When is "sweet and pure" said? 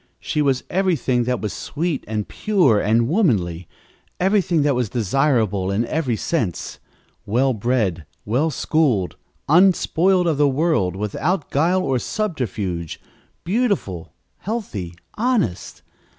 1.53-2.79